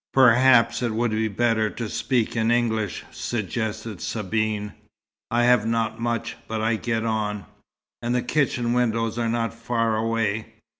[0.15, 4.73] "Perhaps it would be better to speak in English," suggested Sabine.
[5.29, 7.45] "I have not much, but I get on.
[8.01, 10.55] And the kitchen windows are not far away.